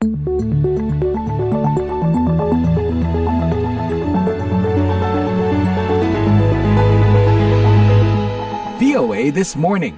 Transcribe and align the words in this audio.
VOA 0.00 0.08
This 9.28 9.52
Morning. 9.60 9.92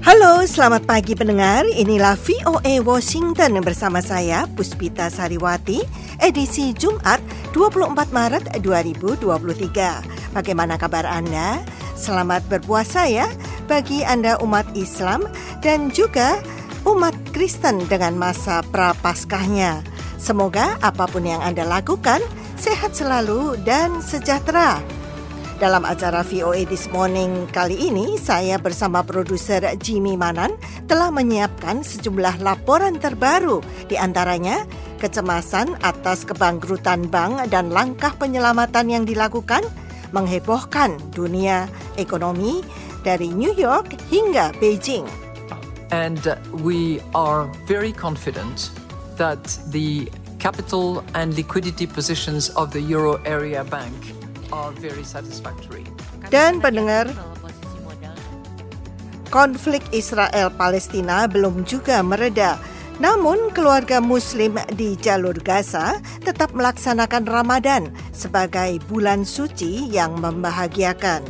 Halo, 0.00 0.48
selamat 0.48 0.88
pagi 0.88 1.12
pendengar. 1.12 1.68
Inilah 1.68 2.16
VOA 2.16 2.80
Washington 2.80 3.60
bersama 3.60 4.00
saya 4.00 4.48
Puspita 4.56 5.12
Sariwati, 5.12 5.84
edisi 6.16 6.72
Jumat 6.72 7.20
24 7.52 8.08
Maret 8.08 8.56
2023. 8.64 10.32
Bagaimana 10.32 10.80
kabar 10.80 11.04
Anda? 11.04 11.60
Selamat 11.94 12.42
berpuasa 12.50 13.06
ya 13.06 13.30
bagi 13.70 14.02
Anda 14.02 14.34
umat 14.42 14.66
Islam 14.74 15.30
dan 15.62 15.94
juga 15.94 16.42
umat 16.84 17.14
Kristen 17.30 17.86
dengan 17.86 18.18
masa 18.18 18.66
prapaskahnya. 18.66 19.80
Semoga 20.18 20.74
apa 20.82 21.06
pun 21.06 21.22
yang 21.22 21.40
Anda 21.40 21.62
lakukan 21.62 22.18
sehat 22.58 22.98
selalu 22.98 23.62
dan 23.62 24.02
sejahtera. 24.02 24.82
Dalam 25.62 25.86
acara 25.86 26.26
VOA 26.26 26.66
This 26.66 26.90
Morning 26.90 27.46
kali 27.54 27.78
ini, 27.78 28.18
saya 28.18 28.58
bersama 28.58 29.06
produser 29.06 29.62
Jimmy 29.78 30.18
Manan 30.18 30.58
telah 30.90 31.14
menyiapkan 31.14 31.86
sejumlah 31.86 32.42
laporan 32.42 32.98
terbaru, 32.98 33.62
di 33.86 33.94
antaranya 33.94 34.66
kecemasan 34.98 35.78
atas 35.86 36.26
kebangkrutan 36.26 37.06
bank 37.06 37.54
dan 37.54 37.70
langkah 37.70 38.10
penyelamatan 38.18 38.90
yang 38.90 39.04
dilakukan 39.06 39.62
menghebohkan 40.14 41.02
dunia 41.10 41.66
ekonomi 41.98 42.62
dari 43.02 43.34
New 43.34 43.50
York 43.58 43.98
hingga 44.08 44.54
Beijing. 44.62 45.04
And 45.90 46.22
uh, 46.26 46.38
we 46.62 47.02
are 47.14 47.50
very 47.66 47.90
confident 47.90 48.70
that 49.18 49.42
the 49.74 50.06
capital 50.38 51.02
and 51.18 51.34
liquidity 51.34 51.86
positions 51.86 52.50
of 52.54 52.70
the 52.70 52.80
euro 52.80 53.18
area 53.26 53.66
bank 53.66 53.94
are 54.54 54.70
very 54.78 55.02
satisfactory. 55.02 55.84
Dan 56.32 56.58
pendengar, 56.62 57.10
konflik 59.28 59.82
Israel-Palestina 59.90 61.26
belum 61.26 61.66
juga 61.66 62.00
mereda. 62.06 62.56
Namun, 62.99 63.55
keluarga 63.55 64.03
Muslim 64.03 64.59
di 64.75 64.99
jalur 64.99 65.39
Gaza 65.39 66.03
tetap 66.19 66.51
melaksanakan 66.51 67.23
Ramadan 67.23 67.87
sebagai 68.11 68.83
bulan 68.91 69.23
suci 69.23 69.87
yang 69.87 70.19
membahagiakan. 70.19 71.23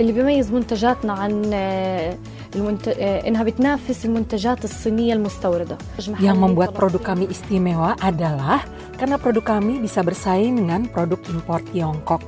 اللي 0.00 0.12
بيميز 0.12 0.52
منتجاتنا 0.52 1.12
عن 1.12 1.50
آه، 1.54 2.14
المنت... 2.54 2.88
آه، 2.88 3.28
انها 3.28 3.42
بتنافس 3.42 4.04
المنتجات 4.04 4.64
الصينيه 4.64 5.12
المستورده 5.14 5.78
Yang 6.22 6.38
membuat 6.38 6.70
produk 6.70 7.02
kami 7.02 7.26
istimewa 7.26 7.98
adalah 7.98 8.62
karena 8.98 9.18
produk 9.18 9.58
kami 9.58 9.82
bisa 9.82 10.02
bersaing 10.06 10.54
dengan 10.54 10.86
produk 10.86 11.18
impor 11.30 11.62
Tiongkok. 11.70 12.22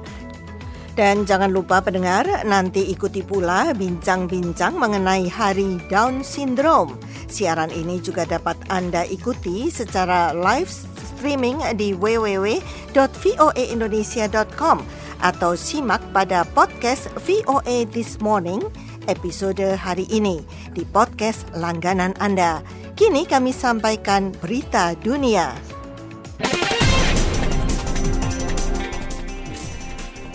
Dan 0.98 1.24
jangan 1.24 1.54
lupa 1.54 1.80
pendengar, 1.80 2.26
nanti 2.44 2.90
ikuti 2.90 3.22
pula 3.22 3.72
bincang-bincang 3.72 4.74
mengenai 4.74 5.30
Hari 5.30 5.80
Down 5.86 6.26
Syndrome. 6.26 6.98
Siaran 7.35 7.67
ini 7.67 7.99
juga 7.99 8.23
dapat 8.23 8.55
Anda 8.71 9.03
ikuti 9.03 9.67
secara 9.67 10.31
live 10.31 10.71
streaming 11.19 11.59
di 11.75 11.91
www.voaindonesia.com 11.91 14.77
atau 15.19 15.51
simak 15.59 15.99
pada 16.15 16.47
podcast 16.55 17.11
VOA 17.27 17.83
This 17.91 18.23
Morning 18.23 18.63
episode 19.11 19.75
hari 19.75 20.07
ini 20.07 20.47
di 20.71 20.87
podcast 20.87 21.43
langganan 21.51 22.15
Anda. 22.23 22.63
Kini 22.95 23.27
kami 23.27 23.51
sampaikan 23.51 24.31
berita 24.39 24.95
dunia. 25.03 25.74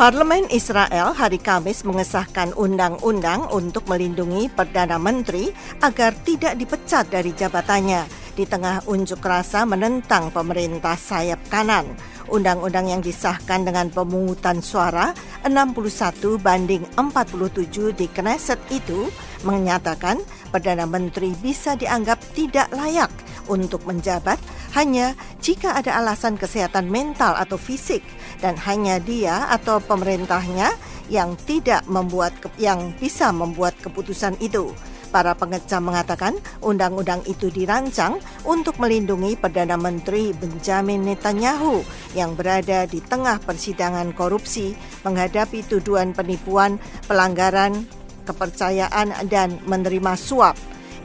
Parlemen 0.00 0.49
Israel 0.49 1.12
hari 1.12 1.37
Kamis 1.37 1.84
mengesahkan 1.84 2.56
undang-undang 2.56 3.44
untuk 3.53 3.84
melindungi 3.84 4.49
Perdana 4.49 4.97
Menteri 4.97 5.53
agar 5.84 6.16
tidak 6.25 6.56
dipecat 6.56 7.12
dari 7.12 7.37
jabatannya 7.37 8.09
di 8.33 8.49
tengah 8.49 8.89
unjuk 8.89 9.21
rasa 9.21 9.69
menentang 9.69 10.33
pemerintah 10.33 10.97
sayap 10.97 11.44
kanan. 11.53 11.84
Undang-undang 12.33 12.89
yang 12.89 13.05
disahkan 13.05 13.60
dengan 13.69 13.93
pemungutan 13.93 14.65
suara 14.65 15.12
61 15.44 16.16
banding 16.41 16.81
47 16.97 17.93
di 17.93 18.09
Knesset 18.09 18.56
itu 18.72 19.12
menyatakan 19.44 20.16
Perdana 20.49 20.89
Menteri 20.89 21.37
bisa 21.44 21.77
dianggap 21.77 22.25
tidak 22.33 22.72
layak 22.72 23.12
untuk 23.53 23.84
menjabat 23.84 24.41
hanya 24.75 25.19
jika 25.42 25.75
ada 25.75 25.98
alasan 25.98 26.38
kesehatan 26.38 26.86
mental 26.86 27.34
atau 27.34 27.58
fisik 27.58 28.03
dan 28.38 28.54
hanya 28.64 29.03
dia 29.03 29.50
atau 29.50 29.82
pemerintahnya 29.82 30.70
yang 31.10 31.34
tidak 31.42 31.82
membuat 31.91 32.31
yang 32.56 32.94
bisa 33.03 33.34
membuat 33.34 33.75
keputusan 33.82 34.38
itu. 34.38 34.70
Para 35.10 35.34
pengecam 35.34 35.91
mengatakan 35.91 36.38
undang-undang 36.62 37.19
itu 37.26 37.50
dirancang 37.50 38.22
untuk 38.47 38.78
melindungi 38.78 39.34
Perdana 39.34 39.75
Menteri 39.75 40.30
Benjamin 40.30 41.03
Netanyahu 41.03 41.82
yang 42.14 42.38
berada 42.38 42.86
di 42.86 43.03
tengah 43.03 43.42
persidangan 43.42 44.14
korupsi 44.14 44.78
menghadapi 45.03 45.66
tuduhan 45.66 46.14
penipuan, 46.14 46.78
pelanggaran 47.10 47.91
kepercayaan 48.22 49.10
dan 49.26 49.59
menerima 49.66 50.14
suap. 50.14 50.54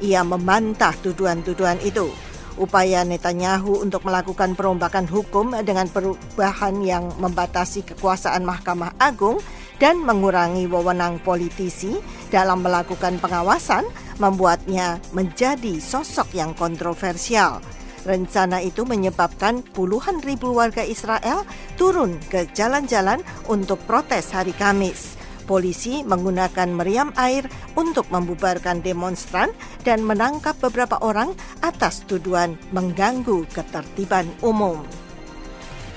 Ia 0.05 0.21
membantah 0.21 0.93
tuduhan-tuduhan 1.01 1.81
itu. 1.81 2.24
Upaya 2.55 3.03
Netanyahu 3.03 3.83
untuk 3.83 4.07
melakukan 4.07 4.55
perombakan 4.55 5.11
hukum 5.11 5.51
dengan 5.67 5.91
perubahan 5.91 6.79
yang 6.79 7.11
membatasi 7.19 7.83
kekuasaan 7.83 8.47
Mahkamah 8.47 8.95
Agung 8.95 9.43
dan 9.75 9.99
mengurangi 9.99 10.63
wewenang 10.71 11.19
politisi 11.19 11.99
dalam 12.31 12.63
melakukan 12.63 13.19
pengawasan 13.19 13.83
membuatnya 14.23 15.03
menjadi 15.11 15.83
sosok 15.83 16.31
yang 16.31 16.55
kontroversial. 16.55 17.59
Rencana 18.07 18.63
itu 18.63 18.87
menyebabkan 18.87 19.59
puluhan 19.75 20.23
ribu 20.23 20.55
warga 20.55 20.85
Israel 20.85 21.43
turun 21.75 22.15
ke 22.31 22.47
jalan-jalan 22.55 23.19
untuk 23.51 23.81
protes 23.83 24.31
hari 24.31 24.55
Kamis. 24.55 25.24
Polisi 25.45 26.01
menggunakan 26.01 26.73
meriam 26.73 27.13
air 27.15 27.45
untuk 27.77 28.09
membubarkan 28.09 28.81
demonstran 28.81 29.53
dan 29.85 30.01
menangkap 30.01 30.57
beberapa 30.57 30.97
orang 31.05 31.31
atas 31.61 32.01
tuduhan 32.09 32.57
mengganggu 32.73 33.45
ketertiban 33.53 34.25
umum. 34.41 34.81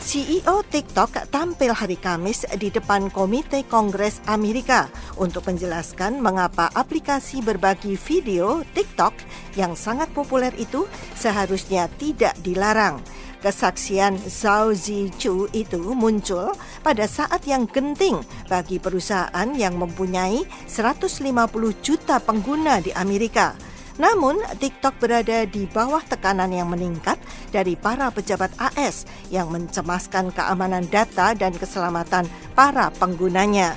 CEO 0.08 0.64
TikTok 0.64 1.28
tampil 1.28 1.76
hari 1.76 2.00
Kamis 2.00 2.48
di 2.56 2.72
depan 2.72 3.12
Komite 3.12 3.60
Kongres 3.68 4.24
Amerika 4.24 4.88
untuk 5.20 5.44
menjelaskan 5.44 6.22
mengapa 6.24 6.72
aplikasi 6.72 7.44
berbagi 7.44 7.92
video 7.98 8.64
TikTok 8.72 9.12
yang 9.58 9.76
sangat 9.76 10.08
populer 10.16 10.54
itu 10.56 10.88
seharusnya 11.12 11.92
tidak 12.00 12.32
dilarang. 12.40 13.04
Kesaksian 13.38 14.18
Zhao 14.26 14.74
Zichu 14.74 15.46
itu 15.54 15.78
muncul 15.94 16.50
pada 16.82 17.06
saat 17.06 17.46
yang 17.46 17.70
genting 17.70 18.18
bagi 18.50 18.82
perusahaan 18.82 19.48
yang 19.54 19.78
mempunyai 19.78 20.42
150 20.66 21.22
juta 21.78 22.18
pengguna 22.18 22.82
di 22.82 22.90
Amerika. 22.98 23.54
Namun, 23.98 24.38
TikTok 24.58 25.02
berada 25.02 25.42
di 25.46 25.66
bawah 25.66 26.02
tekanan 26.06 26.54
yang 26.54 26.70
meningkat 26.70 27.18
dari 27.50 27.74
para 27.74 28.10
pejabat 28.14 28.54
AS 28.58 29.06
yang 29.30 29.50
mencemaskan 29.50 30.30
keamanan 30.30 30.86
data 30.86 31.34
dan 31.34 31.54
keselamatan 31.54 32.26
para 32.54 32.94
penggunanya. 32.94 33.74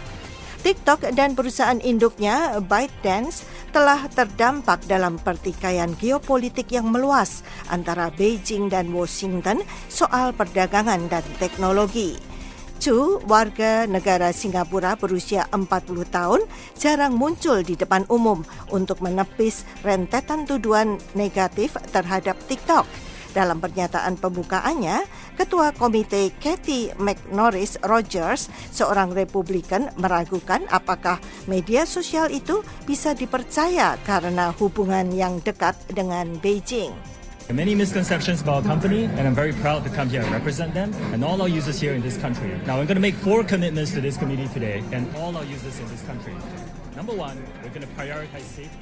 TikTok 0.62 1.18
dan 1.18 1.34
perusahaan 1.34 1.82
induknya 1.82 2.62
ByteDance 2.62 3.50
telah 3.72 4.06
terdampak 4.12 4.84
dalam 4.86 5.16
pertikaian 5.16 5.96
geopolitik 5.96 6.76
yang 6.76 6.92
meluas 6.92 7.42
antara 7.72 8.12
Beijing 8.12 8.68
dan 8.68 8.92
Washington 8.92 9.64
soal 9.88 10.36
perdagangan 10.36 11.08
dan 11.08 11.24
teknologi. 11.40 12.20
Chu, 12.82 13.22
warga 13.30 13.86
negara 13.86 14.34
Singapura 14.34 14.98
berusia 14.98 15.46
40 15.54 16.02
tahun, 16.10 16.42
jarang 16.74 17.14
muncul 17.14 17.62
di 17.62 17.78
depan 17.78 18.10
umum 18.10 18.42
untuk 18.74 19.06
menepis 19.06 19.64
rentetan 19.86 20.50
tuduhan 20.50 20.98
negatif 21.14 21.78
terhadap 21.94 22.36
TikTok. 22.50 23.11
Dalam 23.32 23.64
pernyataan 23.64 24.20
pembukaannya, 24.20 25.08
Ketua 25.40 25.72
Komite 25.72 26.36
Kathy 26.36 26.92
McNorris 27.00 27.80
Rogers, 27.80 28.52
seorang 28.76 29.16
Republikan, 29.16 29.88
meragukan 29.96 30.68
apakah 30.68 31.16
media 31.48 31.88
sosial 31.88 32.28
itu 32.28 32.60
bisa 32.84 33.16
dipercaya 33.16 33.96
karena 34.04 34.52
hubungan 34.60 35.16
yang 35.16 35.40
dekat 35.40 35.80
dengan 35.88 36.36
Beijing. 36.44 36.92
Many 37.52 37.76
misconceptions 37.76 38.40
about 38.40 38.64
our 38.64 38.80
company, 38.80 39.12
and 39.12 39.28
I'm 39.28 39.36
very 39.36 39.52
proud 39.52 39.84
to 39.84 39.92
come 39.92 40.08
here 40.08 40.24
and 40.24 40.32
represent 40.32 40.72
them 40.72 40.96
and 41.12 41.20
all 41.20 41.42
our 41.42 41.52
users 41.52 41.84
here 41.84 41.92
in 41.92 42.00
this 42.00 42.16
country. 42.16 42.48
Now, 42.64 42.80
I'm 42.80 42.88
going 42.88 42.96
to 42.96 43.04
make 43.04 43.16
four 43.20 43.44
commitments 43.44 43.92
to 43.92 44.00
this 44.00 44.16
committee 44.16 44.48
today 44.56 44.80
and 44.96 45.04
all 45.20 45.36
our 45.36 45.44
users 45.44 45.76
in 45.80 45.88
this 45.92 46.00
country. 46.08 46.32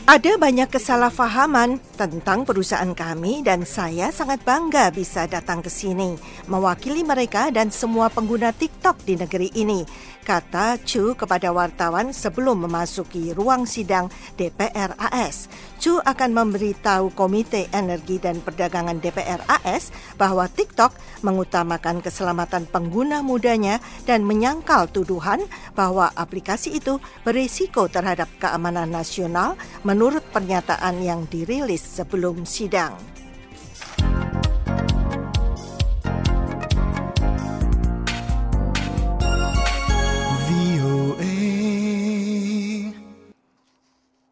Ada 0.10 0.42
banyak 0.42 0.70
kesalahpahaman 0.74 1.78
tentang 1.94 2.42
perusahaan 2.42 2.90
kami 2.98 3.46
dan 3.46 3.70
saya 3.70 4.10
sangat 4.10 4.42
bangga 4.42 4.90
bisa 4.90 5.30
datang 5.30 5.62
ke 5.62 5.70
sini 5.70 6.18
mewakili 6.50 7.06
mereka 7.06 7.54
dan 7.54 7.70
semua 7.70 8.10
pengguna 8.10 8.50
TikTok 8.50 9.06
di 9.06 9.14
negeri 9.14 9.54
ini, 9.54 9.86
kata 10.26 10.82
Chu 10.82 11.14
kepada 11.14 11.54
wartawan 11.54 12.10
sebelum 12.10 12.66
memasuki 12.66 13.30
ruang 13.38 13.70
sidang 13.70 14.10
DPR 14.42 14.98
AS. 14.98 15.46
Chu 15.78 16.02
akan 16.02 16.34
memberitahu 16.34 17.14
Komite 17.14 17.70
Energi 17.70 18.18
dan 18.18 18.42
Perdagangan 18.42 18.98
DPR 18.98 19.46
AS 19.46 19.94
bahwa 20.18 20.50
TikTok 20.50 20.98
mengutamakan 21.22 22.02
keselamatan 22.02 22.66
pengguna 22.66 23.22
mudanya 23.22 23.78
dan 24.10 24.26
menyangkal 24.26 24.90
tuduhan 24.90 25.46
bahwa 25.78 26.10
aplikasi 26.18 26.82
itu 26.82 26.98
berisiko 27.22 27.86
terhadap 28.00 28.32
keamanan 28.40 28.88
nasional 28.88 29.60
menurut 29.84 30.24
pernyataan 30.32 31.04
yang 31.04 31.28
dirilis 31.28 31.84
sebelum 31.84 32.48
sidang. 32.48 32.96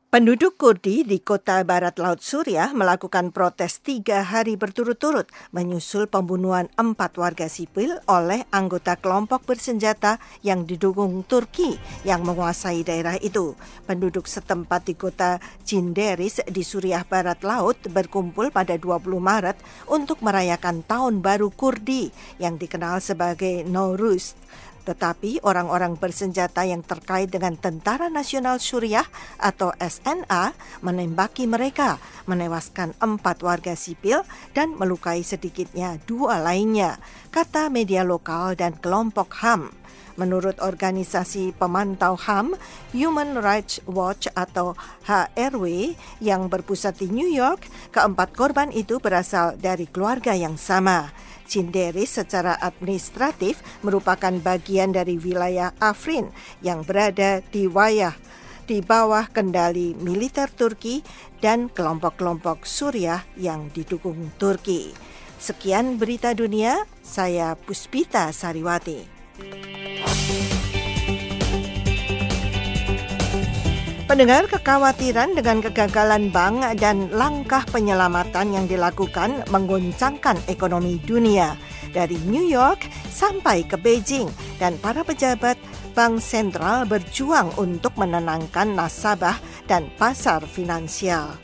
Penduduk 0.07 0.55
Kurdi 0.55 1.03
di 1.03 1.19
kota 1.19 1.59
barat 1.67 1.99
Laut 1.99 2.23
Suriah 2.23 2.71
melakukan 2.71 3.35
protes 3.35 3.83
tiga 3.83 4.23
hari 4.23 4.55
berturut-turut 4.55 5.27
menyusul 5.51 6.07
pembunuhan 6.07 6.71
empat 6.79 7.19
warga 7.19 7.51
sipil 7.51 7.99
oleh 8.07 8.47
anggota 8.55 8.95
kelompok 8.95 9.43
bersenjata 9.43 10.15
yang 10.47 10.63
didukung 10.63 11.27
Turki 11.27 11.75
yang 12.07 12.23
menguasai 12.23 12.87
daerah 12.87 13.19
itu. 13.19 13.59
Penduduk 13.83 14.31
setempat 14.31 14.87
di 14.87 14.95
kota 14.95 15.43
Cinderis 15.67 16.39
di 16.47 16.63
Suriah 16.63 17.03
barat 17.03 17.43
laut 17.43 17.75
berkumpul 17.91 18.47
pada 18.55 18.79
20 18.79 19.11
Maret 19.19 19.59
untuk 19.91 20.23
merayakan 20.23 20.87
Tahun 20.87 21.19
Baru 21.19 21.51
Kurdi 21.51 22.15
yang 22.39 22.55
dikenal 22.55 23.03
sebagai 23.03 23.67
Nowruz. 23.67 24.39
Tetapi 24.87 25.43
orang-orang 25.43 25.99
bersenjata 25.99 26.63
yang 26.63 26.79
terkait 26.79 27.27
dengan 27.27 27.59
Tentara 27.59 28.07
Nasional 28.07 28.63
Suriah 28.63 29.03
atau 29.35 29.75
SNA 29.75 30.55
menembaki 30.79 31.43
mereka, 31.43 31.99
menewaskan 32.23 32.95
empat 32.95 33.43
warga 33.43 33.75
sipil 33.75 34.23
dan 34.55 34.79
melukai 34.79 35.27
sedikitnya 35.27 35.99
dua 36.07 36.39
lainnya, 36.39 36.95
kata 37.35 37.67
media 37.67 38.07
lokal 38.07 38.55
dan 38.55 38.79
kelompok 38.79 39.43
HAM. 39.43 39.75
Menurut 40.17 40.57
organisasi 40.57 41.53
pemantau 41.53 42.17
HAM, 42.17 42.57
Human 42.91 43.37
Rights 43.37 43.79
Watch 43.85 44.25
atau 44.33 44.73
HRW 45.05 45.93
yang 46.17 46.49
berpusat 46.49 46.97
di 46.97 47.13
New 47.13 47.29
York, 47.29 47.69
keempat 47.93 48.33
korban 48.33 48.73
itu 48.73 48.97
berasal 48.97 49.55
dari 49.61 49.85
keluarga 49.85 50.33
yang 50.33 50.57
sama. 50.57 51.13
Cinderis 51.47 52.19
secara 52.19 52.59
administratif 52.59 53.63
merupakan 53.85 54.33
bagian 54.43 54.91
dari 54.91 55.15
wilayah 55.15 55.71
Afrin 55.79 56.27
yang 56.59 56.83
berada 56.83 57.39
di 57.53 57.69
wayah 57.69 58.17
di 58.67 58.83
bawah 58.83 59.31
kendali 59.31 59.95
militer 59.95 60.51
Turki 60.51 60.99
dan 61.39 61.71
kelompok-kelompok 61.71 62.67
Suriah 62.67 63.23
yang 63.39 63.71
didukung 63.71 64.35
Turki. 64.35 64.91
Sekian 65.39 65.95
berita 65.95 66.35
dunia, 66.35 66.83
saya 66.99 67.55
Puspita 67.55 68.27
Sariwati. 68.35 69.76
Pendengar 74.07 74.47
kekhawatiran 74.47 75.35
dengan 75.35 75.59
kegagalan 75.59 76.31
bank 76.31 76.79
dan 76.79 77.11
langkah 77.11 77.67
penyelamatan 77.67 78.55
yang 78.55 78.63
dilakukan 78.63 79.43
mengguncangkan 79.51 80.39
ekonomi 80.47 80.95
dunia 81.03 81.59
dari 81.91 82.15
New 82.23 82.47
York 82.47 82.87
sampai 83.11 83.67
ke 83.67 83.75
Beijing 83.75 84.31
dan 84.63 84.79
para 84.79 85.03
pejabat 85.03 85.59
bank 85.91 86.23
sentral 86.23 86.87
berjuang 86.87 87.51
untuk 87.59 87.99
menenangkan 87.99 88.79
nasabah 88.79 89.35
dan 89.67 89.91
pasar 89.99 90.39
finansial. 90.47 91.35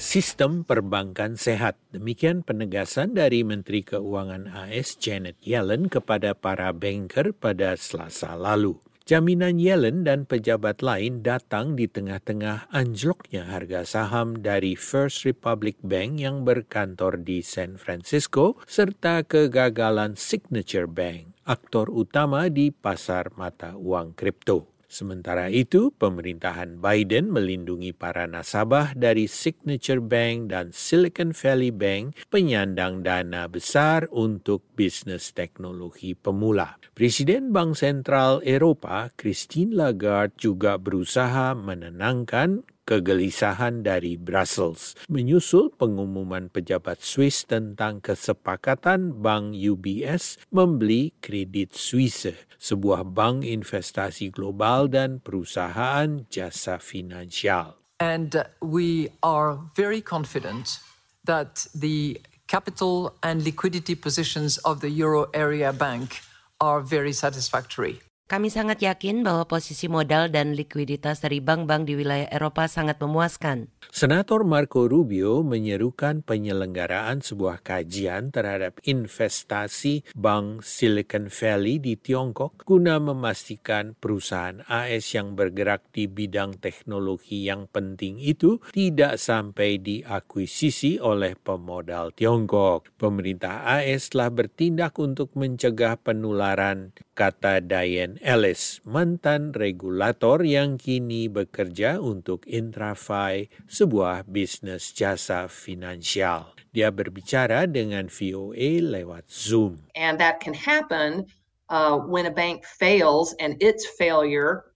Sistem 0.00 0.64
perbankan 0.64 1.36
sehat. 1.36 1.76
Demikian 1.92 2.48
penegasan 2.48 3.12
dari 3.12 3.44
Menteri 3.44 3.84
Keuangan 3.84 4.48
AS 4.48 4.96
Janet 4.96 5.36
Yellen 5.44 5.92
kepada 5.92 6.32
para 6.32 6.72
banker 6.72 7.36
pada 7.36 7.76
Selasa 7.76 8.32
lalu. 8.40 8.80
Jaminan 9.04 9.60
Yellen 9.60 10.00
dan 10.00 10.24
pejabat 10.24 10.80
lain 10.80 11.20
datang 11.20 11.76
di 11.76 11.84
tengah-tengah 11.84 12.72
anjloknya 12.72 13.52
harga 13.52 13.84
saham 13.84 14.40
dari 14.40 14.72
First 14.80 15.28
Republic 15.28 15.76
Bank 15.84 16.24
yang 16.24 16.40
berkantor 16.48 17.20
di 17.20 17.44
San 17.44 17.76
Francisco 17.76 18.56
serta 18.64 19.20
kegagalan 19.20 20.16
Signature 20.16 20.88
Bank, 20.88 21.36
aktor 21.44 21.92
utama 21.92 22.48
di 22.48 22.72
pasar 22.72 23.28
mata 23.36 23.76
uang 23.76 24.16
kripto. 24.16 24.73
Sementara 24.94 25.50
itu, 25.50 25.90
pemerintahan 25.90 26.78
Biden 26.78 27.34
melindungi 27.34 27.90
para 27.90 28.30
nasabah 28.30 28.94
dari 28.94 29.26
Signature 29.26 29.98
Bank 29.98 30.54
dan 30.54 30.70
Silicon 30.70 31.34
Valley 31.34 31.74
Bank 31.74 32.14
penyandang 32.30 33.02
dana 33.02 33.50
besar 33.50 34.06
untuk 34.14 34.62
bisnis 34.78 35.34
teknologi 35.34 36.14
pemula. 36.14 36.78
Presiden 36.94 37.50
Bank 37.50 37.74
Sentral 37.74 38.38
Eropa, 38.46 39.10
Christine 39.18 39.74
Lagarde, 39.74 40.38
juga 40.38 40.78
berusaha 40.78 41.58
menenangkan 41.58 42.62
kegelisahan 42.84 43.84
dari 43.84 44.16
Brussels 44.20 44.94
menyusul 45.08 45.72
pengumuman 45.74 46.52
pejabat 46.52 47.00
Swiss 47.00 47.48
tentang 47.48 48.04
kesepakatan 48.04 49.20
Bank 49.20 49.56
UBS 49.56 50.40
membeli 50.52 51.16
kredit 51.18 51.76
Swiss, 51.76 52.28
sebuah 52.60 53.04
bank 53.04 53.44
investasi 53.44 54.32
global 54.32 54.88
dan 54.88 55.20
perusahaan 55.20 56.24
jasa 56.28 56.80
finansial. 56.80 57.76
And 58.00 58.44
we 58.60 59.08
are 59.24 59.56
very 59.76 60.04
confident 60.04 60.80
that 61.24 61.64
the 61.72 62.20
capital 62.46 63.16
and 63.22 63.40
liquidity 63.42 63.94
positions 63.94 64.58
of 64.68 64.80
the 64.84 64.90
euro 64.90 65.32
area 65.32 65.72
bank 65.72 66.20
are 66.60 66.80
very 66.80 67.12
satisfactory. 67.12 68.00
Kami 68.24 68.48
sangat 68.48 68.80
yakin 68.80 69.20
bahwa 69.20 69.44
posisi 69.44 69.84
modal 69.84 70.32
dan 70.32 70.56
likuiditas 70.56 71.20
dari 71.20 71.44
bank-bank 71.44 71.84
di 71.84 71.92
wilayah 71.92 72.24
Eropa 72.32 72.64
sangat 72.72 72.96
memuaskan. 72.96 73.68
Senator 73.92 74.48
Marco 74.48 74.88
Rubio 74.88 75.44
menyerukan 75.44 76.24
penyelenggaraan 76.24 77.20
sebuah 77.20 77.60
kajian 77.60 78.32
terhadap 78.32 78.80
investasi 78.80 80.08
Bank 80.16 80.64
Silicon 80.64 81.28
Valley 81.28 81.76
di 81.76 82.00
Tiongkok 82.00 82.64
guna 82.64 82.96
memastikan 82.96 83.92
perusahaan 83.92 84.64
AS 84.72 85.04
yang 85.12 85.36
bergerak 85.36 85.92
di 85.92 86.08
bidang 86.08 86.56
teknologi 86.64 87.44
yang 87.44 87.68
penting 87.68 88.16
itu 88.24 88.56
tidak 88.72 89.20
sampai 89.20 89.76
diakuisisi 89.76 90.96
oleh 90.96 91.36
pemodal 91.36 92.16
Tiongkok. 92.16 92.88
Pemerintah 92.96 93.68
AS 93.68 94.16
telah 94.16 94.32
bertindak 94.32 94.96
untuk 94.96 95.36
mencegah 95.36 96.00
penularan 96.00 96.96
kata 97.14 97.62
Diane 97.62 98.18
Ellis, 98.20 98.82
mantan 98.82 99.54
regulator 99.54 100.42
yang 100.42 100.76
kini 100.76 101.30
bekerja 101.30 102.02
untuk 102.02 102.42
Intrafy, 102.50 103.48
sebuah 103.70 104.26
bisnis 104.26 104.90
jasa 104.90 105.46
finansial. 105.46 106.52
Dia 106.74 106.90
berbicara 106.90 107.70
dengan 107.70 108.10
VOA 108.10 108.82
lewat 108.82 109.30
Zoom. 109.30 109.86
And 109.94 110.18
that 110.18 110.42
can 110.42 110.58
happen 110.58 111.30
uh, 111.70 112.02
when 112.02 112.26
a 112.26 112.34
bank 112.34 112.66
fails 112.66 113.32
and 113.38 113.54
its 113.62 113.86
failure 113.86 114.73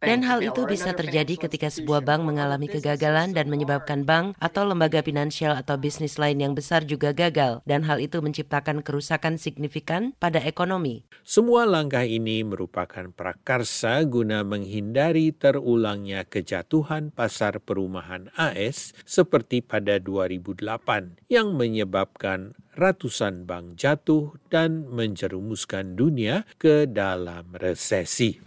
dan 0.00 0.20
hal 0.22 0.38
itu 0.40 0.62
bisa 0.64 0.90
terjadi 0.94 1.34
ketika 1.36 1.68
sebuah 1.68 2.00
bank 2.06 2.22
mengalami 2.22 2.70
kegagalan 2.70 3.34
dan 3.34 3.50
menyebabkan 3.50 4.06
bank 4.06 4.38
atau 4.38 4.62
lembaga 4.64 5.02
finansial 5.02 5.58
atau 5.58 5.76
bisnis 5.76 6.16
lain 6.16 6.40
yang 6.40 6.54
besar 6.54 6.86
juga 6.86 7.10
gagal, 7.10 7.60
dan 7.66 7.82
hal 7.84 7.98
itu 7.98 8.22
menciptakan 8.22 8.80
kerusakan 8.86 9.36
signifikan 9.36 10.14
pada 10.16 10.38
ekonomi. 10.40 11.04
Semua 11.26 11.66
langkah 11.66 12.06
ini 12.06 12.40
merupakan 12.46 13.10
prakarsa 13.12 14.00
guna 14.06 14.46
menghindari 14.46 15.34
terulangnya 15.34 16.24
kejatuhan 16.24 17.10
pasar 17.12 17.60
perumahan 17.60 18.30
AS 18.38 18.96
seperti 19.04 19.60
pada 19.60 19.98
2008 20.00 21.28
yang 21.28 21.52
menyebabkan 21.58 22.54
ratusan 22.78 23.42
bank 23.42 23.74
jatuh 23.74 24.38
dan 24.46 24.86
menjerumuskan 24.86 25.98
dunia 25.98 26.46
ke 26.62 26.86
dalam 26.86 27.50
resesi. 27.58 28.38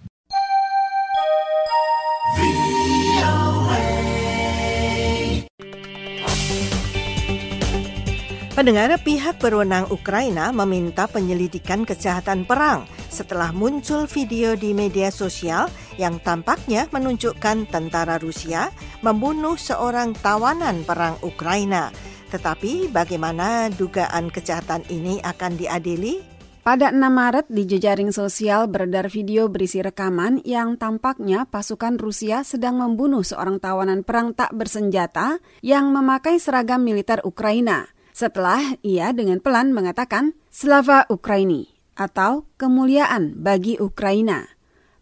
Pendengar 8.51 8.93
pihak 9.01 9.41
berwenang 9.41 9.89
Ukraina 9.89 10.53
meminta 10.55 11.09
penyelidikan 11.09 11.83
kejahatan 11.83 12.45
perang 12.45 12.85
setelah 13.09 13.49
muncul 13.51 14.05
video 14.07 14.55
di 14.55 14.71
media 14.71 15.09
sosial 15.09 15.67
yang 15.99 16.21
tampaknya 16.23 16.85
menunjukkan 16.93 17.67
tentara 17.67 18.21
Rusia 18.21 18.69
membunuh 19.01 19.57
seorang 19.57 20.13
tawanan 20.13 20.85
perang 20.85 21.17
Ukraina. 21.25 22.10
Tetapi 22.31 22.87
bagaimana 22.95 23.67
dugaan 23.67 24.31
kejahatan 24.31 24.87
ini 24.87 25.19
akan 25.19 25.59
diadili? 25.59 26.23
Pada 26.61 26.93
6 26.93 27.01
Maret 27.01 27.49
di 27.49 27.65
jejaring 27.65 28.13
sosial 28.13 28.69
beredar 28.69 29.09
video 29.09 29.49
berisi 29.49 29.81
rekaman 29.81 30.45
yang 30.45 30.77
tampaknya 30.77 31.49
pasukan 31.49 31.97
Rusia 31.97 32.45
sedang 32.45 32.77
membunuh 32.77 33.25
seorang 33.25 33.57
tawanan 33.57 34.05
perang 34.05 34.37
tak 34.37 34.53
bersenjata 34.53 35.41
yang 35.65 35.89
memakai 35.89 36.37
seragam 36.37 36.85
militer 36.85 37.17
Ukraina 37.25 37.89
setelah 38.13 38.61
ia 38.85 39.09
dengan 39.09 39.41
pelan 39.41 39.73
mengatakan 39.73 40.37
Slava 40.53 41.09
Ukraini 41.09 41.65
atau 41.97 42.45
kemuliaan 42.61 43.41
bagi 43.41 43.81
Ukraina. 43.81 44.45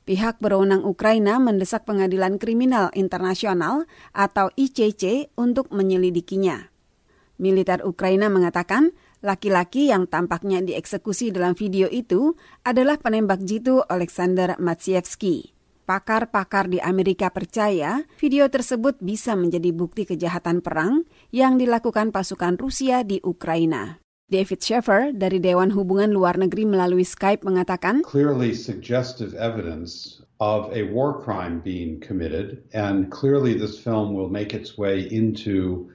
Pihak 0.08 0.42
berwenang 0.42 0.88
Ukraina 0.88 1.38
mendesak 1.38 1.86
Pengadilan 1.86 2.42
Kriminal 2.42 2.90
Internasional 2.98 3.86
atau 4.16 4.50
ICC 4.56 5.36
untuk 5.38 5.70
menyelidikinya. 5.70 6.72
Militer 7.40 7.80
Ukraina 7.88 8.28
mengatakan 8.28 8.92
laki-laki 9.24 9.88
yang 9.88 10.12
tampaknya 10.12 10.60
dieksekusi 10.60 11.32
dalam 11.32 11.56
video 11.56 11.88
itu 11.88 12.36
adalah 12.68 13.00
penembak 13.00 13.40
jitu 13.48 13.80
Alexander 13.88 14.60
Matsievsky. 14.60 15.56
Pakar-pakar 15.88 16.70
di 16.70 16.78
Amerika 16.78 17.34
percaya 17.34 18.06
video 18.22 18.46
tersebut 18.46 19.02
bisa 19.02 19.34
menjadi 19.34 19.74
bukti 19.74 20.06
kejahatan 20.06 20.62
perang 20.62 21.08
yang 21.34 21.58
dilakukan 21.58 22.14
pasukan 22.14 22.62
Rusia 22.62 23.02
di 23.02 23.18
Ukraina. 23.26 23.98
David 24.30 24.62
Sheffer 24.62 25.10
dari 25.10 25.42
Dewan 25.42 25.74
Hubungan 25.74 26.14
Luar 26.14 26.38
Negeri 26.38 26.70
melalui 26.70 27.02
Skype 27.02 27.42
mengatakan, 27.42 28.06
Clearly 28.06 28.54
suggestive 28.54 29.34
evidence 29.34 30.22
of 30.38 30.70
a 30.70 30.86
war 30.94 31.18
crime 31.18 31.58
being 31.66 31.98
committed, 31.98 32.62
and 32.78 33.10
clearly 33.10 33.58
this 33.58 33.82
film 33.82 34.14
will 34.14 34.30
make 34.30 34.54
its 34.54 34.78
way 34.78 35.10
into. 35.10 35.90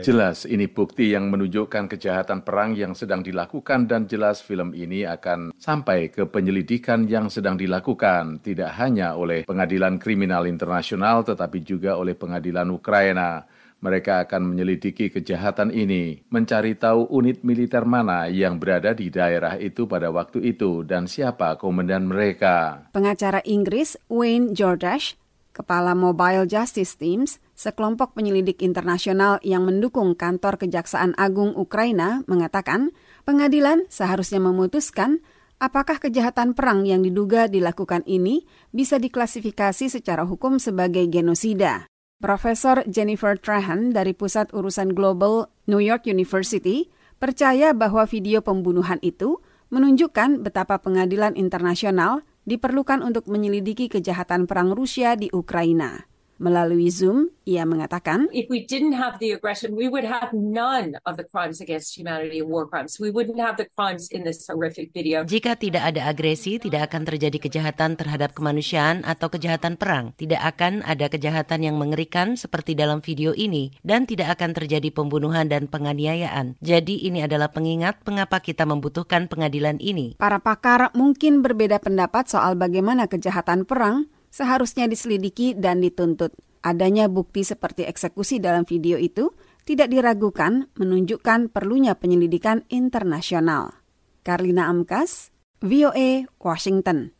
Jelas 0.00 0.48
ini 0.48 0.64
bukti 0.64 1.12
yang 1.12 1.28
menunjukkan 1.28 1.92
kejahatan 1.92 2.40
perang 2.40 2.72
yang 2.72 2.96
sedang 2.96 3.20
dilakukan 3.20 3.84
dan 3.84 4.08
jelas 4.08 4.40
film 4.40 4.72
ini 4.72 5.04
akan 5.04 5.52
sampai 5.60 6.08
ke 6.08 6.24
penyelidikan 6.24 7.04
yang 7.04 7.28
sedang 7.28 7.60
dilakukan 7.60 8.40
tidak 8.40 8.72
hanya 8.80 9.12
oleh 9.12 9.44
Pengadilan 9.44 10.00
Kriminal 10.00 10.48
Internasional 10.48 11.20
tetapi 11.20 11.60
juga 11.60 12.00
oleh 12.00 12.16
Pengadilan 12.16 12.72
Ukraina. 12.72 13.44
Mereka 13.80 14.24
akan 14.24 14.56
menyelidiki 14.56 15.12
kejahatan 15.12 15.68
ini, 15.72 16.24
mencari 16.32 16.76
tahu 16.80 17.12
unit 17.12 17.44
militer 17.44 17.84
mana 17.84 18.28
yang 18.28 18.56
berada 18.56 18.96
di 18.96 19.08
daerah 19.12 19.60
itu 19.60 19.84
pada 19.84 20.08
waktu 20.08 20.52
itu 20.52 20.84
dan 20.84 21.08
siapa 21.08 21.60
komandan 21.60 22.08
mereka. 22.08 22.88
Pengacara 22.92 23.44
Inggris 23.44 24.00
Wayne 24.08 24.52
Jordash 24.56 25.20
Kepala 25.50 25.98
Mobile 25.98 26.46
Justice 26.46 26.94
Teams, 26.94 27.42
sekelompok 27.58 28.14
penyelidik 28.14 28.62
internasional 28.62 29.42
yang 29.42 29.66
mendukung 29.66 30.14
kantor 30.14 30.62
Kejaksaan 30.62 31.18
Agung 31.18 31.58
Ukraina, 31.58 32.22
mengatakan 32.30 32.94
pengadilan 33.26 33.82
seharusnya 33.90 34.38
memutuskan 34.38 35.18
apakah 35.58 35.98
kejahatan 35.98 36.54
perang 36.54 36.86
yang 36.86 37.02
diduga 37.02 37.50
dilakukan 37.50 38.06
ini 38.06 38.46
bisa 38.70 39.02
diklasifikasi 39.02 39.90
secara 39.90 40.22
hukum 40.22 40.62
sebagai 40.62 41.02
genosida. 41.10 41.90
Profesor 42.20 42.84
Jennifer 42.86 43.34
Trahan 43.34 43.90
dari 43.90 44.12
Pusat 44.12 44.52
Urusan 44.54 44.92
Global 44.92 45.50
New 45.66 45.80
York 45.80 46.06
University 46.06 46.92
percaya 47.18 47.72
bahwa 47.74 48.06
video 48.06 48.44
pembunuhan 48.44 49.00
itu 49.00 49.40
menunjukkan 49.72 50.44
betapa 50.44 50.78
pengadilan 50.82 51.34
internasional 51.34 52.22
diperlukan 52.50 53.06
untuk 53.06 53.30
menyelidiki 53.30 53.86
kejahatan 53.86 54.50
perang 54.50 54.74
Rusia 54.74 55.14
di 55.14 55.30
Ukraina. 55.30 56.09
Melalui 56.40 56.88
Zoom, 56.88 57.28
ia 57.44 57.68
mengatakan, 57.68 58.24
If 58.32 58.48
we 58.48 58.64
didn't 58.64 58.96
have 58.96 59.20
the 59.20 59.36
aggression, 59.36 59.76
we 59.76 59.92
would 59.92 60.08
have 60.08 60.32
none 60.32 60.96
of 61.04 61.20
the 61.20 61.28
crimes 61.28 61.60
against 61.60 61.92
humanity 61.92 62.40
and 62.40 62.48
war 62.48 62.64
crimes. 62.64 62.96
We 62.96 63.12
wouldn't 63.12 63.36
have 63.36 63.60
the 63.60 63.68
crimes 63.76 64.08
in 64.08 64.24
this 64.24 64.48
horrific 64.48 64.96
video. 64.96 65.28
Jika 65.28 65.60
tidak 65.60 65.92
ada 65.92 66.08
agresi, 66.08 66.56
tidak 66.56 66.88
akan 66.88 67.04
terjadi 67.04 67.36
kejahatan 67.36 68.00
terhadap 68.00 68.32
kemanusiaan 68.32 69.04
atau 69.04 69.28
kejahatan 69.28 69.76
perang. 69.76 70.16
Tidak 70.16 70.40
akan 70.40 70.80
ada 70.88 71.12
kejahatan 71.12 71.60
yang 71.60 71.76
mengerikan 71.76 72.40
seperti 72.40 72.72
dalam 72.72 73.04
video 73.04 73.36
ini 73.36 73.76
dan 73.84 74.08
tidak 74.08 74.40
akan 74.40 74.56
terjadi 74.56 74.88
pembunuhan 74.96 75.44
dan 75.44 75.68
penganiayaan. 75.68 76.56
Jadi 76.64 77.04
ini 77.04 77.20
adalah 77.20 77.52
pengingat 77.52 78.00
mengapa 78.08 78.40
kita 78.40 78.64
membutuhkan 78.64 79.28
pengadilan 79.28 79.76
ini. 79.76 80.16
Para 80.16 80.40
pakar 80.40 80.88
mungkin 80.96 81.44
berbeda 81.44 81.84
pendapat 81.84 82.32
soal 82.32 82.56
bagaimana 82.56 83.12
kejahatan 83.12 83.68
perang 83.68 84.08
seharusnya 84.30 84.86
diselidiki 84.86 85.58
dan 85.58 85.82
dituntut. 85.82 86.32
Adanya 86.62 87.10
bukti 87.10 87.42
seperti 87.42 87.84
eksekusi 87.84 88.38
dalam 88.38 88.64
video 88.64 88.96
itu 88.96 89.34
tidak 89.66 89.92
diragukan 89.92 90.70
menunjukkan 90.78 91.52
perlunya 91.52 91.98
penyelidikan 91.98 92.64
internasional. 92.72 93.76
Karlina 94.24 94.68
Amkas, 94.68 95.32
VOA, 95.60 96.28
Washington. 96.40 97.12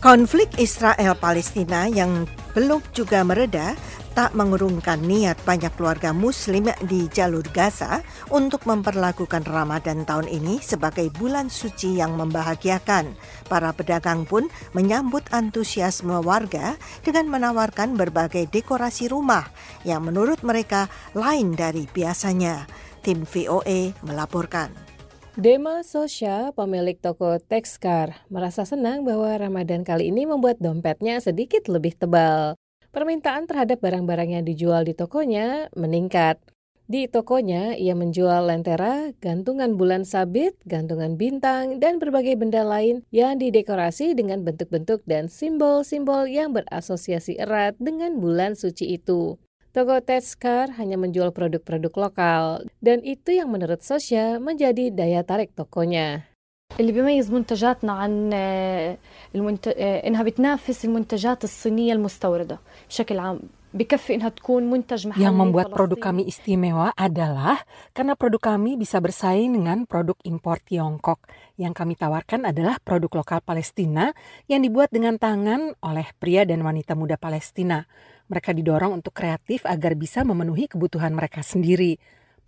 Konflik 0.00 0.48
Israel-Palestina 0.56 1.86
yang 1.92 2.24
belum 2.56 2.80
juga 2.96 3.20
mereda 3.22 3.76
tak 4.12 4.34
mengurungkan 4.34 4.98
niat 5.00 5.38
banyak 5.46 5.70
keluarga 5.78 6.10
Muslim 6.10 6.68
di 6.84 7.06
jalur 7.08 7.46
Gaza 7.54 8.02
untuk 8.28 8.66
memperlakukan 8.66 9.46
Ramadan 9.46 10.02
tahun 10.02 10.26
ini 10.26 10.58
sebagai 10.58 11.08
bulan 11.14 11.48
suci 11.48 11.98
yang 11.98 12.18
membahagiakan. 12.18 13.14
Para 13.46 13.70
pedagang 13.72 14.26
pun 14.26 14.50
menyambut 14.74 15.24
antusiasme 15.30 16.20
warga 16.20 16.74
dengan 17.06 17.30
menawarkan 17.30 17.94
berbagai 17.94 18.50
dekorasi 18.50 19.08
rumah 19.08 19.46
yang 19.86 20.04
menurut 20.04 20.42
mereka 20.42 20.90
lain 21.16 21.54
dari 21.54 21.86
biasanya. 21.88 22.66
Tim 23.00 23.24
VOA 23.24 23.96
melaporkan. 24.04 24.90
Dema 25.40 25.80
Sosya, 25.80 26.52
pemilik 26.52 27.00
toko 27.00 27.40
Texcar, 27.40 28.12
merasa 28.28 28.68
senang 28.68 29.08
bahwa 29.08 29.30
Ramadan 29.40 29.86
kali 29.86 30.12
ini 30.12 30.28
membuat 30.28 30.60
dompetnya 30.60 31.16
sedikit 31.22 31.64
lebih 31.70 31.96
tebal 31.96 32.59
permintaan 32.90 33.50
terhadap 33.50 33.82
barang-barang 33.82 34.38
yang 34.38 34.44
dijual 34.46 34.86
di 34.86 34.94
tokonya 34.94 35.70
meningkat. 35.74 36.38
Di 36.90 37.06
tokonya, 37.06 37.78
ia 37.78 37.94
menjual 37.94 38.50
lentera, 38.50 39.14
gantungan 39.22 39.78
bulan 39.78 40.02
sabit, 40.02 40.58
gantungan 40.66 41.14
bintang, 41.14 41.78
dan 41.78 42.02
berbagai 42.02 42.34
benda 42.34 42.66
lain 42.66 43.06
yang 43.14 43.38
didekorasi 43.38 44.18
dengan 44.18 44.42
bentuk-bentuk 44.42 44.98
dan 45.06 45.30
simbol-simbol 45.30 46.26
yang 46.26 46.50
berasosiasi 46.50 47.38
erat 47.38 47.78
dengan 47.78 48.18
bulan 48.18 48.58
suci 48.58 48.98
itu. 48.98 49.38
Toko 49.70 50.02
Tetskar 50.02 50.74
hanya 50.82 50.98
menjual 50.98 51.30
produk-produk 51.30 52.10
lokal, 52.10 52.66
dan 52.82 53.06
itu 53.06 53.38
yang 53.38 53.54
menurut 53.54 53.86
Sosya 53.86 54.42
menjadi 54.42 54.90
daya 54.90 55.22
tarik 55.22 55.54
tokonya. 55.54 56.29
اللي 56.79 56.91
بيميز 56.91 57.31
منتجاتنا 57.31 57.91
عن 57.91 58.33
المنت... 59.35 59.67
انها 59.77 60.23
بتنافس 60.23 60.85
المنتجات 60.85 61.43
الصينيه 61.43 61.93
المستورده 61.93 62.59
بشكل 62.89 63.19
عام 63.19 63.39
بكفي 63.73 64.15
انها 64.15 64.29
تكون 64.29 64.71
منتج 64.71 65.07
محلي 65.07 65.25
Yang 65.25 65.35
membuat 65.35 65.67
produk 65.71 65.99
kami 65.99 66.23
istimewa 66.27 66.95
adalah 66.95 67.59
karena 67.91 68.15
produk 68.15 68.55
kami 68.55 68.79
bisa 68.79 69.03
bersaing 69.03 69.51
dengan 69.51 69.83
produk 69.83 70.15
impor 70.23 70.63
Tiongkok. 70.63 71.27
Yang 71.59 71.73
kami 71.83 71.93
tawarkan 71.99 72.47
adalah 72.47 72.79
produk 72.79 73.23
lokal 73.23 73.39
Palestina 73.43 74.15
yang 74.47 74.63
dibuat 74.63 74.95
dengan 74.95 75.19
tangan 75.19 75.75
oleh 75.83 76.07
pria 76.15 76.47
dan 76.47 76.63
wanita 76.63 76.95
muda 76.95 77.19
Palestina. 77.19 77.83
Mereka 78.31 78.55
didorong 78.55 79.03
untuk 79.03 79.11
kreatif 79.11 79.67
agar 79.67 79.99
bisa 79.99 80.23
memenuhi 80.23 80.71
kebutuhan 80.71 81.11
mereka 81.11 81.43
sendiri 81.43 81.99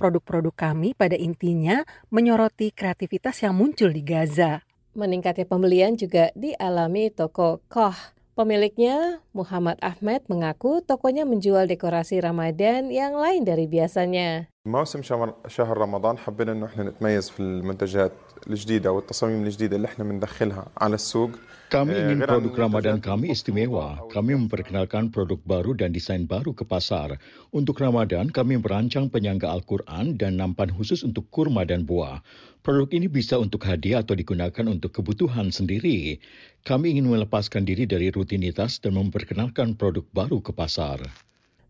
produk-produk 0.03 0.51
kami 0.51 0.99
pada 0.99 1.15
intinya 1.15 1.87
menyoroti 2.11 2.75
kreativitas 2.75 3.39
yang 3.47 3.55
muncul 3.55 3.95
di 3.95 4.03
Gaza. 4.03 4.67
Meningkatnya 4.99 5.47
pembelian 5.47 5.95
juga 5.95 6.35
dialami 6.35 7.15
toko 7.15 7.63
Koh. 7.71 7.95
Pemiliknya, 8.33 9.21
Muhammad 9.37 9.77
Ahmed, 9.85 10.25
mengaku 10.27 10.81
tokonya 10.83 11.29
menjual 11.29 11.69
dekorasi 11.69 12.19
Ramadan 12.19 12.89
yang 12.89 13.15
lain 13.15 13.45
dari 13.45 13.69
biasanya. 13.69 14.49
موسم 14.66 15.02
شهر 15.48 15.78
رمضان 15.78 16.18
حبينا 16.18 16.52
انه 16.52 16.66
احنا 16.66 16.84
نتميز 16.84 17.30
في 17.30 17.40
المنتجات 17.40 18.12
الجديده 18.48 18.92
والتصاميم 18.92 19.44
الجديده 19.44 19.76
اللي 19.76 19.88
احنا 19.88 20.04
بندخلها 20.04 20.66
على 20.78 20.96
السوق 20.96 21.32
Kami 21.68 21.92
ingin 22.00 22.24
produk 22.24 22.56
Ramadan 22.56 23.04
kami 23.04 23.36
istimewa. 23.36 24.00
Kami 24.08 24.40
memperkenalkan 24.40 25.12
produk 25.12 25.36
baru 25.44 25.76
dan 25.76 25.92
desain 25.92 26.24
baru 26.24 26.56
ke 26.56 26.64
pasar. 26.64 27.20
Untuk 27.52 27.84
Ramadan, 27.84 28.32
kami 28.32 28.56
merancang 28.56 29.12
penyangga 29.12 29.52
Al-Quran 29.52 30.16
dan 30.16 30.40
nampan 30.40 30.72
khusus 30.72 31.04
untuk 31.04 31.28
kurma 31.28 31.68
dan 31.68 31.84
buah. 31.84 32.24
Produk 32.64 32.88
ini 32.96 33.12
bisa 33.12 33.36
untuk 33.36 33.68
hadiah 33.68 34.00
atau 34.00 34.16
digunakan 34.16 34.64
untuk 34.64 34.96
kebutuhan 34.96 35.52
sendiri. 35.52 36.24
Kami 36.64 36.96
ingin 36.96 37.12
melepaskan 37.12 37.68
diri 37.68 37.84
dari 37.84 38.16
rutinitas 38.16 38.80
dan 38.80 38.96
memperkenalkan 38.96 39.76
produk 39.76 40.08
baru 40.16 40.40
ke 40.40 40.56
pasar. 40.56 41.04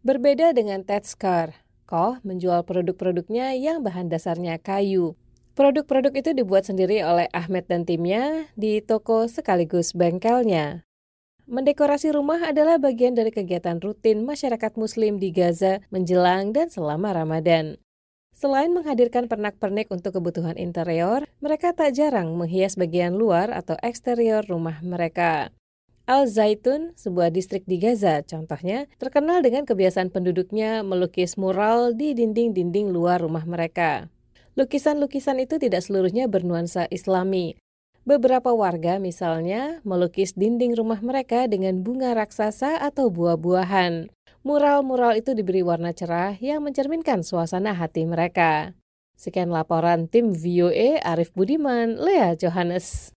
Berbeda 0.05 0.53
dengan 0.53 0.85
Tetskar, 0.85 1.57
Koh 1.92 2.16
menjual 2.24 2.64
produk-produknya 2.64 3.52
yang 3.52 3.84
bahan 3.84 4.08
dasarnya 4.08 4.56
kayu. 4.56 5.12
Produk-produk 5.52 6.16
itu 6.16 6.32
dibuat 6.32 6.64
sendiri 6.64 7.04
oleh 7.04 7.28
Ahmed 7.36 7.68
dan 7.68 7.84
timnya 7.84 8.48
di 8.56 8.80
toko 8.80 9.28
sekaligus 9.28 9.92
bengkelnya. 9.92 10.88
Mendekorasi 11.44 12.16
rumah 12.16 12.48
adalah 12.48 12.80
bagian 12.80 13.12
dari 13.12 13.28
kegiatan 13.28 13.76
rutin 13.76 14.24
masyarakat 14.24 14.72
Muslim 14.80 15.20
di 15.20 15.36
Gaza 15.36 15.84
menjelang 15.92 16.56
dan 16.56 16.72
selama 16.72 17.12
Ramadan. 17.12 17.76
Selain 18.32 18.72
menghadirkan 18.72 19.28
pernak-pernik 19.28 19.92
untuk 19.92 20.16
kebutuhan 20.16 20.56
interior, 20.56 21.28
mereka 21.44 21.76
tak 21.76 21.92
jarang 21.92 22.32
menghias 22.40 22.80
bagian 22.80 23.20
luar 23.20 23.52
atau 23.52 23.76
eksterior 23.84 24.40
rumah 24.48 24.80
mereka. 24.80 25.52
Al 26.02 26.26
Zaitun, 26.26 26.98
sebuah 26.98 27.30
distrik 27.30 27.62
di 27.62 27.78
Gaza, 27.78 28.26
contohnya, 28.26 28.90
terkenal 28.98 29.38
dengan 29.38 29.62
kebiasaan 29.62 30.10
penduduknya 30.10 30.82
melukis 30.82 31.38
mural 31.38 31.94
di 31.94 32.10
dinding-dinding 32.10 32.90
luar 32.90 33.22
rumah 33.22 33.46
mereka. 33.46 34.10
Lukisan-lukisan 34.58 35.38
itu 35.38 35.62
tidak 35.62 35.86
seluruhnya 35.86 36.26
bernuansa 36.26 36.90
Islami. 36.90 37.54
Beberapa 38.02 38.50
warga 38.50 38.98
misalnya 38.98 39.78
melukis 39.86 40.34
dinding 40.34 40.74
rumah 40.74 40.98
mereka 40.98 41.46
dengan 41.46 41.86
bunga 41.86 42.18
raksasa 42.18 42.82
atau 42.82 43.06
buah-buahan. 43.06 44.10
Mural-mural 44.42 45.14
itu 45.22 45.38
diberi 45.38 45.62
warna 45.62 45.94
cerah 45.94 46.34
yang 46.42 46.66
mencerminkan 46.66 47.22
suasana 47.22 47.78
hati 47.78 48.02
mereka. 48.10 48.74
Sekian 49.14 49.54
laporan 49.54 50.10
tim 50.10 50.34
VOA 50.34 50.98
Arif 50.98 51.30
Budiman, 51.30 51.94
Lea 51.94 52.34
Johannes. 52.34 53.14